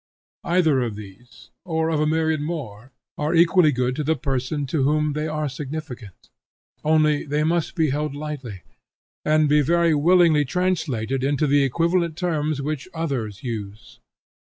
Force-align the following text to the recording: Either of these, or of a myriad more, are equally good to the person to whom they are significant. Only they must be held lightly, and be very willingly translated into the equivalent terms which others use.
Either 0.43 0.81
of 0.81 0.95
these, 0.95 1.51
or 1.63 1.89
of 1.89 1.99
a 1.99 2.07
myriad 2.07 2.41
more, 2.41 2.91
are 3.19 3.35
equally 3.35 3.71
good 3.71 3.95
to 3.95 4.03
the 4.03 4.15
person 4.15 4.65
to 4.65 4.81
whom 4.81 5.13
they 5.13 5.27
are 5.27 5.47
significant. 5.47 6.31
Only 6.83 7.23
they 7.23 7.43
must 7.43 7.75
be 7.75 7.91
held 7.91 8.15
lightly, 8.15 8.63
and 9.23 9.47
be 9.47 9.61
very 9.61 9.93
willingly 9.93 10.43
translated 10.43 11.23
into 11.23 11.45
the 11.45 11.61
equivalent 11.63 12.17
terms 12.17 12.63
which 12.63 12.89
others 12.95 13.43
use. 13.43 13.99